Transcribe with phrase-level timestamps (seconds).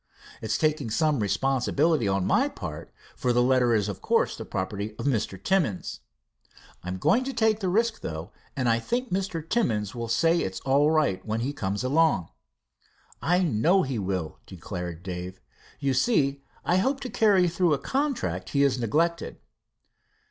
[0.41, 4.95] It's taking some responsibility on my part, for the letter is of course the property
[4.97, 5.37] of Mr.
[5.37, 5.99] Timmins.
[6.81, 9.47] I'm going to take the risk, though, and I think Mr.
[9.47, 12.31] Timmins will say it's all right when he comes along."
[13.21, 15.39] "I know he will," declared Dave.
[15.79, 19.37] "You see, I hope to carry through a contract he has neglected."